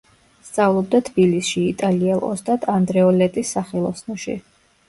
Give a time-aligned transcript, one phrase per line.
[0.45, 4.39] სწავლობდა თბილისში იტალიელ ოსტატ ანდრეოლეტის სახელოსნოში.